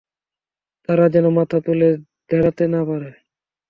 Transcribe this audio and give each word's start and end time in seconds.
তারা 0.89 1.05
যেন 1.13 1.25
মাথা 1.37 1.57
তুলে 1.65 1.89
দাড়াতে 2.29 2.63
না 2.73 2.81
পারে। 2.89 3.09